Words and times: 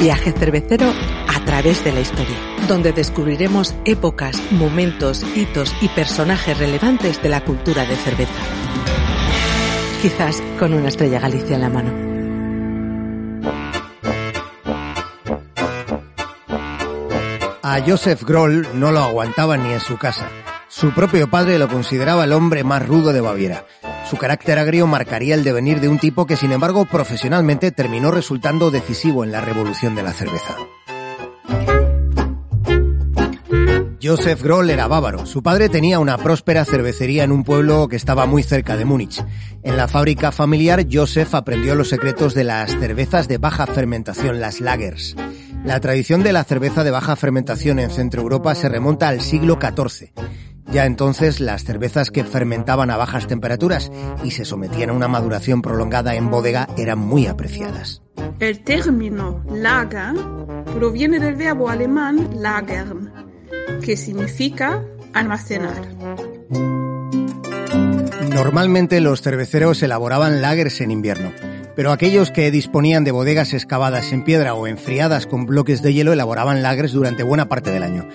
viaje 0.00 0.32
cervecero 0.32 0.90
a 1.28 1.44
través 1.44 1.84
de 1.84 1.92
la 1.92 2.00
historia, 2.00 2.36
donde 2.66 2.92
descubriremos 2.92 3.74
épocas, 3.84 4.40
momentos, 4.50 5.22
hitos 5.36 5.74
y 5.82 5.88
personajes 5.88 6.58
relevantes 6.58 7.22
de 7.22 7.28
la 7.28 7.44
cultura 7.44 7.84
de 7.84 7.96
cerveza. 7.96 8.32
Quizás 10.00 10.42
con 10.58 10.72
una 10.72 10.88
estrella 10.88 11.20
Galicia 11.20 11.56
en 11.56 11.60
la 11.60 11.68
mano. 11.68 12.10
A 17.62 17.80
Joseph 17.86 18.24
Groll 18.24 18.66
no 18.74 18.90
lo 18.90 19.00
aguantaba 19.00 19.58
ni 19.58 19.72
en 19.72 19.80
su 19.80 19.98
casa. 19.98 20.28
Su 20.68 20.92
propio 20.92 21.28
padre 21.28 21.58
lo 21.58 21.68
consideraba 21.68 22.24
el 22.24 22.32
hombre 22.32 22.64
más 22.64 22.86
rudo 22.86 23.12
de 23.12 23.20
Baviera. 23.20 23.66
Su 24.10 24.16
carácter 24.16 24.58
agrio 24.58 24.88
marcaría 24.88 25.36
el 25.36 25.44
devenir 25.44 25.80
de 25.80 25.88
un 25.88 26.00
tipo 26.00 26.26
que, 26.26 26.34
sin 26.34 26.50
embargo, 26.50 26.84
profesionalmente 26.84 27.70
terminó 27.70 28.10
resultando 28.10 28.72
decisivo 28.72 29.22
en 29.22 29.30
la 29.30 29.40
revolución 29.40 29.94
de 29.94 30.02
la 30.02 30.12
cerveza. 30.12 30.56
Joseph 34.02 34.42
Groll 34.42 34.70
era 34.70 34.88
bávaro. 34.88 35.26
Su 35.26 35.44
padre 35.44 35.68
tenía 35.68 36.00
una 36.00 36.18
próspera 36.18 36.64
cervecería 36.64 37.22
en 37.22 37.30
un 37.30 37.44
pueblo 37.44 37.86
que 37.86 37.94
estaba 37.94 38.26
muy 38.26 38.42
cerca 38.42 38.76
de 38.76 38.84
Múnich. 38.84 39.22
En 39.62 39.76
la 39.76 39.86
fábrica 39.86 40.32
familiar, 40.32 40.86
Joseph 40.90 41.32
aprendió 41.32 41.76
los 41.76 41.90
secretos 41.90 42.34
de 42.34 42.42
las 42.42 42.72
cervezas 42.72 43.28
de 43.28 43.38
baja 43.38 43.66
fermentación, 43.68 44.40
las 44.40 44.60
lagers. 44.60 45.14
La 45.64 45.78
tradición 45.78 46.24
de 46.24 46.32
la 46.32 46.42
cerveza 46.42 46.82
de 46.82 46.90
baja 46.90 47.14
fermentación 47.14 47.78
en 47.78 47.90
Centro 47.90 48.22
Europa 48.22 48.56
se 48.56 48.68
remonta 48.68 49.06
al 49.06 49.20
siglo 49.20 49.56
XIV. 49.60 50.10
Ya 50.72 50.86
entonces 50.86 51.40
las 51.40 51.64
cervezas 51.64 52.10
que 52.10 52.24
fermentaban 52.24 52.90
a 52.90 52.96
bajas 52.96 53.26
temperaturas 53.26 53.90
y 54.22 54.30
se 54.30 54.44
sometían 54.44 54.90
a 54.90 54.92
una 54.92 55.08
maduración 55.08 55.62
prolongada 55.62 56.14
en 56.14 56.30
bodega 56.30 56.68
eran 56.76 56.98
muy 56.98 57.26
apreciadas. 57.26 58.02
El 58.38 58.62
término 58.62 59.44
lager 59.52 60.14
proviene 60.74 61.18
del 61.18 61.34
verbo 61.34 61.68
alemán 61.68 62.30
lagern, 62.36 63.12
que 63.82 63.96
significa 63.96 64.84
almacenar. 65.12 65.82
Normalmente 68.32 69.00
los 69.00 69.22
cerveceros 69.22 69.82
elaboraban 69.82 70.40
lagers 70.40 70.80
en 70.80 70.92
invierno 70.92 71.32
pero 71.80 71.92
aquellos 71.92 72.30
que 72.30 72.50
disponían 72.50 73.04
de 73.04 73.10
bodegas 73.10 73.54
excavadas 73.54 74.12
en 74.12 74.22
piedra 74.22 74.52
o 74.52 74.66
enfriadas 74.66 75.26
con 75.26 75.46
bloques 75.46 75.80
de 75.80 75.94
hielo 75.94 76.12
elaboraban 76.12 76.62
lagres 76.62 76.92
durante 76.92 77.22
buena 77.22 77.48
parte 77.48 77.70
del 77.70 77.82
año. 77.82 78.06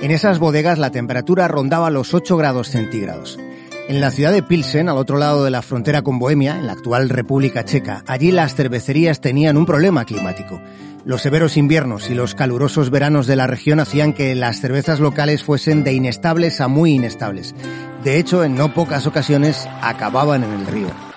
En 0.00 0.10
esas 0.10 0.38
bodegas 0.38 0.78
la 0.78 0.90
temperatura 0.90 1.46
rondaba 1.46 1.90
los 1.90 2.14
8 2.14 2.36
grados 2.38 2.68
centígrados. 2.68 3.38
En 3.86 4.00
la 4.00 4.10
ciudad 4.10 4.32
de 4.32 4.42
Pilsen, 4.42 4.88
al 4.88 4.96
otro 4.96 5.18
lado 5.18 5.44
de 5.44 5.50
la 5.50 5.60
frontera 5.60 6.00
con 6.00 6.18
Bohemia, 6.18 6.56
en 6.56 6.66
la 6.66 6.72
actual 6.72 7.10
República 7.10 7.66
Checa, 7.66 8.02
allí 8.06 8.32
las 8.32 8.54
cervecerías 8.54 9.20
tenían 9.20 9.58
un 9.58 9.66
problema 9.66 10.06
climático. 10.06 10.58
Los 11.04 11.20
severos 11.20 11.58
inviernos 11.58 12.08
y 12.08 12.14
los 12.14 12.34
calurosos 12.34 12.88
veranos 12.88 13.26
de 13.26 13.36
la 13.36 13.46
región 13.46 13.78
hacían 13.78 14.14
que 14.14 14.34
las 14.34 14.60
cervezas 14.60 15.00
locales 15.00 15.44
fuesen 15.44 15.84
de 15.84 15.92
inestables 15.92 16.62
a 16.62 16.68
muy 16.68 16.94
inestables. 16.94 17.54
De 18.02 18.18
hecho, 18.18 18.42
en 18.42 18.54
no 18.54 18.72
pocas 18.72 19.06
ocasiones 19.06 19.68
acababan 19.82 20.44
en 20.44 20.52
el 20.52 20.66
río. 20.66 21.09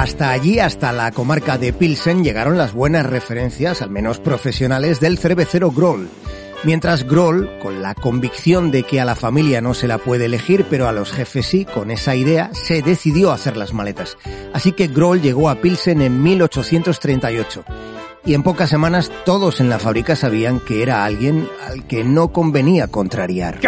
Hasta 0.00 0.30
allí, 0.30 0.58
hasta 0.60 0.94
la 0.94 1.12
comarca 1.12 1.58
de 1.58 1.74
Pilsen, 1.74 2.24
llegaron 2.24 2.56
las 2.56 2.72
buenas 2.72 3.04
referencias, 3.04 3.82
al 3.82 3.90
menos 3.90 4.18
profesionales, 4.18 4.98
del 4.98 5.18
cervecero 5.18 5.70
Groll. 5.70 6.08
Mientras 6.64 7.04
Groll, 7.06 7.50
con 7.58 7.82
la 7.82 7.94
convicción 7.94 8.70
de 8.70 8.82
que 8.84 8.98
a 9.02 9.04
la 9.04 9.14
familia 9.14 9.60
no 9.60 9.74
se 9.74 9.86
la 9.86 9.98
puede 9.98 10.24
elegir, 10.24 10.64
pero 10.70 10.88
a 10.88 10.92
los 10.92 11.12
jefes 11.12 11.44
sí, 11.44 11.66
con 11.66 11.90
esa 11.90 12.16
idea, 12.16 12.48
se 12.54 12.80
decidió 12.80 13.30
a 13.30 13.34
hacer 13.34 13.58
las 13.58 13.74
maletas. 13.74 14.16
Así 14.54 14.72
que 14.72 14.86
Groll 14.86 15.20
llegó 15.20 15.50
a 15.50 15.56
Pilsen 15.56 16.00
en 16.00 16.22
1838. 16.22 17.62
Y 18.24 18.32
en 18.32 18.42
pocas 18.42 18.70
semanas 18.70 19.12
todos 19.26 19.60
en 19.60 19.68
la 19.68 19.78
fábrica 19.78 20.16
sabían 20.16 20.60
que 20.60 20.82
era 20.82 21.04
alguien 21.04 21.46
al 21.68 21.86
que 21.86 22.04
no 22.04 22.32
convenía 22.32 22.88
contrariar. 22.88 23.60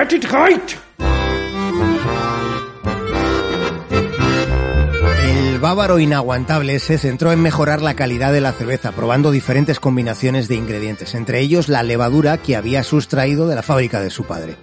Bávaro 5.73 5.99
inaguantable 5.99 6.79
se 6.81 6.99
centró 6.99 7.33
en 7.33 7.41
mejorar 7.41 7.81
la 7.81 7.95
calidad 7.95 8.31
de 8.31 8.43
la 8.43 8.53
cerveza, 8.53 8.93
probando 8.93 9.31
diferentes 9.31 9.81
combinaciones 9.81 10.47
de 10.47 10.57
ingredientes, 10.57 11.15
entre 11.15 11.41
ellos 11.41 11.71
la 11.71 11.83
levadura 11.83 12.37
que 12.37 12.57
había 12.57 12.83
sustraído 12.83 13.49
de 13.49 13.55
la 13.55 13.63
fábrica 13.63 14.03
de 14.03 14.11
su 14.11 14.25
padre. 14.25 14.57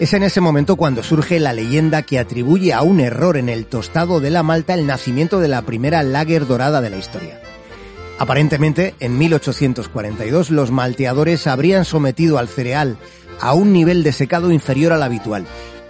Es 0.00 0.14
en 0.14 0.22
ese 0.22 0.40
momento 0.40 0.76
cuando 0.76 1.02
surge 1.02 1.38
la 1.38 1.52
leyenda 1.52 2.00
que 2.00 2.18
atribuye 2.18 2.72
a 2.72 2.80
un 2.80 2.98
error 3.00 3.36
en 3.36 3.50
el 3.50 3.66
tostado 3.66 4.20
de 4.20 4.30
la 4.30 4.42
malta 4.42 4.72
el 4.72 4.86
nacimiento 4.86 5.38
de 5.38 5.48
la 5.48 5.60
primera 5.60 6.02
lager 6.02 6.46
dorada 6.46 6.80
de 6.80 6.88
la 6.88 6.96
historia. 6.96 7.42
Aparentemente, 8.18 8.94
en 9.00 9.18
1842 9.18 10.50
los 10.50 10.70
malteadores 10.70 11.46
habrían 11.46 11.84
sometido 11.84 12.38
al 12.38 12.48
cereal 12.48 12.96
a 13.38 13.52
un 13.52 13.74
nivel 13.74 14.02
de 14.02 14.12
secado 14.12 14.50
inferior 14.50 14.94
al 14.94 15.02
habitual 15.02 15.44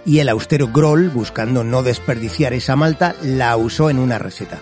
y 0.05 0.19
el 0.19 0.29
austero 0.29 0.67
Groll, 0.67 1.09
buscando 1.09 1.63
no 1.63 1.83
desperdiciar 1.83 2.53
esa 2.53 2.75
malta, 2.75 3.15
la 3.23 3.55
usó 3.57 3.89
en 3.89 3.99
una 3.99 4.19
receta. 4.19 4.59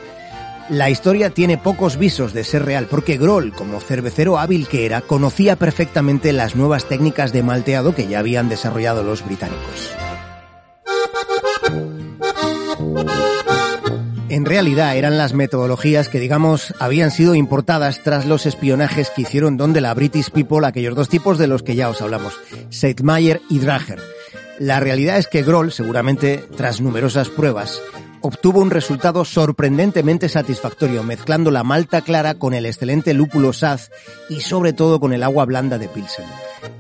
La 0.70 0.90
historia 0.90 1.30
tiene 1.30 1.58
pocos 1.58 1.96
visos 1.96 2.34
de 2.34 2.44
ser 2.44 2.66
real 2.66 2.88
porque 2.90 3.18
Groll, 3.18 3.54
como 3.54 3.80
cervecero 3.80 4.38
hábil 4.38 4.68
que 4.68 4.86
era, 4.86 5.00
conocía 5.00 5.56
perfectamente 5.56 6.34
las 6.34 6.58
nuevas 6.58 6.86
técnicas 6.90 7.32
de 7.32 7.42
malteado 7.42 7.96
que 7.96 8.08
ya 8.08 8.20
habían 8.20 8.50
desarrollado 8.50 9.02
los 9.02 9.24
británicos. 9.24 9.92
En 14.30 14.44
realidad 14.44 14.98
eran 14.98 15.18
las 15.18 15.34
metodologías 15.34 16.10
que, 16.10 16.20
digamos, 16.20 16.74
habían 16.80 17.12
sido 17.12 17.34
importadas 17.34 18.04
tras 18.04 18.26
los 18.26 18.46
espionajes 18.46 19.10
que 19.10 19.22
hicieron 19.22 19.56
donde 19.56 19.80
la 19.80 19.94
British 19.94 20.32
People 20.32 20.68
aquellos 20.68 20.96
dos 20.96 21.08
tipos 21.08 21.38
de 21.38 21.48
los 21.48 21.64
que 21.64 21.76
ya 21.76 21.90
os 21.90 22.02
hablamos, 22.02 22.34
Seidmayer 22.70 23.42
y 23.50 23.60
Drager 23.60 24.17
la 24.60 24.80
realidad 24.80 25.18
es 25.18 25.28
que 25.28 25.44
Groll, 25.44 25.72
seguramente 25.72 26.44
tras 26.56 26.82
numerosas 26.82 27.30
pruebas, 27.30 27.82
obtuvo 28.22 28.60
un 28.60 28.72
resultado 28.72 29.24
sorprendentemente 29.24 30.30
satisfactorio, 30.30 31.04
mezclando 31.04 31.52
la 31.52 31.64
malta 31.64 32.02
clara 32.02 32.36
con 32.36 32.54
el 32.54 32.66
excelente 32.66 33.14
lúpulo 33.14 33.54
Saz 33.54 33.92
y 34.30 34.42
sobre 34.42 34.74
todo 34.74 35.00
con 35.00 35.14
el 35.14 35.24
agua 35.24 35.46
blanda 35.46 35.78
de 35.78 35.88
Pilsen. 35.88 36.26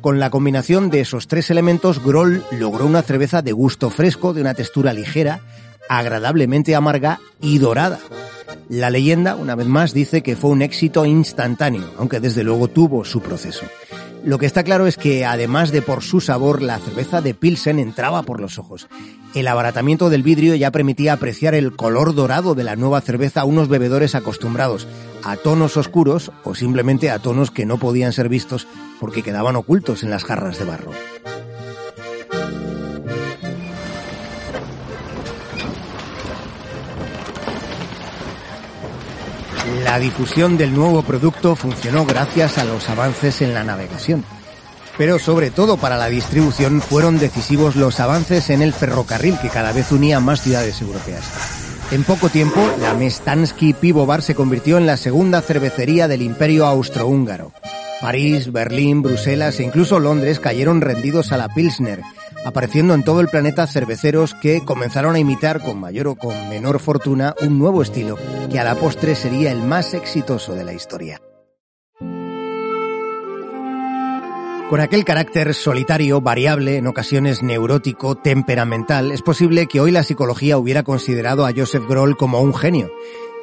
Con 0.02 0.20
la 0.20 0.30
combinación 0.30 0.90
de 0.90 1.02
esos 1.02 1.28
tres 1.28 1.50
elementos, 1.52 2.04
Groll 2.04 2.44
logró 2.52 2.86
una 2.86 3.04
cerveza 3.04 3.42
de 3.42 3.52
gusto 3.52 3.90
fresco, 3.90 4.34
de 4.34 4.42
una 4.42 4.54
textura 4.54 4.94
ligera, 4.94 5.42
agradablemente 5.88 6.76
amarga 6.76 7.20
y 7.42 7.59
dorada. 7.59 8.00
La 8.70 8.90
leyenda, 8.90 9.36
una 9.36 9.56
vez 9.56 9.68
más, 9.68 9.94
dice 9.94 10.24
que 10.24 10.36
fue 10.36 10.50
un 10.50 10.62
éxito 10.62 11.06
instantáneo, 11.06 11.94
aunque 11.98 12.20
desde 12.20 12.44
luego 12.44 12.68
tuvo 12.68 13.06
su 13.06 13.22
proceso. 13.22 13.66
Lo 14.28 14.40
que 14.40 14.46
está 14.46 14.64
claro 14.64 14.88
es 14.88 14.98
que, 14.98 15.24
además 15.24 15.72
de 15.72 15.82
por 15.82 16.04
su 16.04 16.20
sabor, 16.20 16.62
la 16.62 16.80
cerveza 16.80 17.22
de 17.22 17.34
Pilsen 17.34 17.80
entraba 17.80 18.24
por 18.24 18.42
los 18.42 18.60
ojos. 18.60 18.90
El 19.34 19.48
abaratamiento 19.48 20.10
del 20.10 20.22
vidrio 20.22 20.54
ya 20.56 20.70
permitía 20.70 21.14
apreciar 21.14 21.56
el 21.56 21.78
color 21.78 22.14
dorado 22.14 22.54
de 22.54 22.66
la 22.66 22.76
nueva 22.76 23.00
cerveza 23.00 23.40
a 23.40 23.46
unos 23.46 23.70
bebedores 23.70 24.16
acostumbrados 24.16 24.86
a 25.24 25.38
tonos 25.38 25.78
oscuros 25.78 26.34
o 26.44 26.56
simplemente 26.56 27.10
a 27.10 27.20
tonos 27.20 27.52
que 27.52 27.66
no 27.66 27.78
podían 27.78 28.12
ser 28.12 28.28
vistos 28.28 28.68
porque 29.00 29.24
quedaban 29.24 29.56
ocultos 29.56 30.04
en 30.04 30.10
las 30.10 30.26
jarras 30.26 30.59
de 30.59 30.66
barro. 30.66 30.92
La 39.88 40.00
difusión 40.00 40.58
del 40.58 40.74
nuevo 40.74 41.02
producto 41.02 41.56
funcionó 41.56 42.06
gracias 42.06 42.58
a 42.58 42.66
los 42.66 42.90
avances 42.90 43.42
en 43.42 43.53
la 43.53 43.64
navegación. 43.64 44.25
Pero 44.98 45.18
sobre 45.18 45.50
todo 45.50 45.78
para 45.78 45.96
la 45.96 46.09
distribución 46.09 46.81
fueron 46.81 47.18
decisivos 47.18 47.78
los 47.78 48.02
avances 48.02 48.50
en 48.50 48.61
el 48.61 48.73
ferrocarril 48.73 49.40
que 49.40 49.47
cada 49.47 49.72
vez 49.72 49.94
unía 49.94 50.20
más 50.20 50.41
ciudades 50.41 50.82
europeas. 50.82 51.23
En 51.91 52.03
poco 52.03 52.28
tiempo, 52.28 52.59
la 52.82 52.96
Mestansky 52.96 53.72
Pivovar 53.72 54.22
se 54.22 54.35
convirtió 54.35 54.78
en 54.78 54.88
la 54.88 54.97
segunda 54.97 55.40
cervecería 55.40 56.09
del 56.09 56.22
imperio 56.22 56.66
austrohúngaro. 56.66 57.53
París, 58.02 58.52
Berlín, 58.52 59.02
Bruselas 59.02 59.58
e 59.61 59.64
incluso 59.64 60.00
Londres 60.00 60.41
cayeron 60.41 60.82
rendidos 60.82 61.32
a 61.32 61.38
la 61.38 61.47
Pilsner, 61.47 62.02
apareciendo 62.47 62.94
en 62.94 63.03
todo 63.03 63.20
el 63.20 63.28
planeta 63.28 63.67
cerveceros 63.67 64.34
que 64.34 64.64
comenzaron 64.64 65.16
a 65.16 65.20
imitar 65.20 65.61
con 65.61 65.82
mayor 65.82 66.08
o 66.08 66.16
con 66.16 66.47
menor 66.47 66.79
fortuna 66.79 67.35
un 67.41 67.59
nuevo 67.59 67.82
estilo 67.82 68.17
que 68.49 68.58
a 68.58 68.64
la 68.64 68.76
postre 68.76 69.16
sería 69.16 69.52
el 69.52 69.61
más 69.61 69.94
exitoso 69.94 70.55
de 70.55 70.64
la 70.64 70.72
historia. 70.72 71.22
Con 74.70 74.79
aquel 74.79 75.03
carácter 75.03 75.53
solitario, 75.53 76.22
variable, 76.22 76.78
en 76.78 76.88
ocasiones 76.88 77.44
neurótico, 77.44 78.16
temperamental, 78.16 79.11
es 79.11 79.22
posible 79.22 79.67
que 79.67 79.82
hoy 79.82 79.91
la 79.91 80.03
psicología 80.03 80.58
hubiera 80.58 80.84
considerado 80.84 81.46
a 81.46 81.52
Joseph 81.55 81.85
Groll 81.88 82.16
como 82.16 82.41
un 82.41 82.53
genio. 82.53 82.91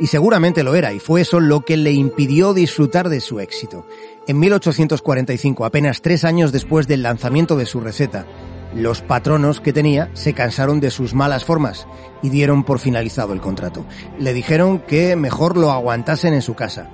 Y 0.00 0.08
seguramente 0.08 0.62
lo 0.64 0.74
era, 0.74 0.92
y 0.92 0.98
fue 0.98 1.20
eso 1.20 1.40
lo 1.40 1.60
que 1.60 1.76
le 1.76 1.92
impidió 1.92 2.52
disfrutar 2.52 3.08
de 3.08 3.20
su 3.20 3.38
éxito. 3.40 3.86
En 4.26 4.38
1845, 4.38 5.64
apenas 5.64 6.02
tres 6.02 6.24
años 6.24 6.52
después 6.52 6.88
del 6.88 7.02
lanzamiento 7.02 7.56
de 7.56 7.66
su 7.66 7.80
receta, 7.80 8.26
Los 8.74 9.02
patronos 9.02 9.60
que 9.60 9.72
tenía 9.72 10.10
se 10.14 10.32
cansaron 10.32 10.80
de 10.80 10.90
sus 10.90 11.14
malas 11.14 11.44
formas 11.44 11.86
y 12.22 12.30
dieron 12.30 12.64
por 12.64 12.80
finalizado 12.80 13.32
el 13.32 13.40
contrato. 13.40 13.84
Le 14.18 14.32
dijeron 14.32 14.80
que 14.80 15.14
mejor 15.14 15.56
lo 15.56 15.70
aguantasen 15.70 16.34
en 16.34 16.42
su 16.42 16.54
casa. 16.54 16.90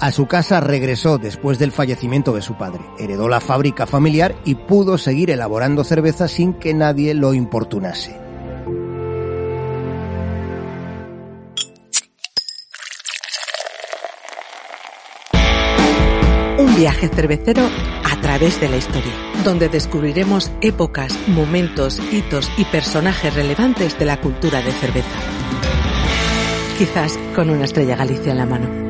A 0.00 0.10
su 0.10 0.26
casa 0.26 0.60
regresó 0.60 1.18
después 1.18 1.58
del 1.58 1.72
fallecimiento 1.72 2.32
de 2.32 2.42
su 2.42 2.56
padre. 2.56 2.80
Heredó 2.98 3.28
la 3.28 3.40
fábrica 3.40 3.86
familiar 3.86 4.34
y 4.44 4.54
pudo 4.54 4.98
seguir 4.98 5.30
elaborando 5.30 5.84
cerveza 5.84 6.26
sin 6.26 6.54
que 6.54 6.74
nadie 6.74 7.14
lo 7.14 7.34
importunase. 7.34 8.29
Viaje 16.80 17.08
cervecero 17.08 17.68
a 18.10 18.20
través 18.22 18.58
de 18.58 18.70
la 18.70 18.78
historia, 18.78 19.12
donde 19.44 19.68
descubriremos 19.68 20.50
épocas, 20.62 21.14
momentos, 21.28 22.00
hitos 22.10 22.50
y 22.56 22.64
personajes 22.64 23.34
relevantes 23.34 23.98
de 23.98 24.06
la 24.06 24.18
cultura 24.18 24.62
de 24.62 24.72
cerveza. 24.72 25.20
Quizás 26.78 27.18
con 27.34 27.50
una 27.50 27.66
estrella 27.66 27.96
Galicia 27.96 28.32
en 28.32 28.38
la 28.38 28.46
mano. 28.46 28.89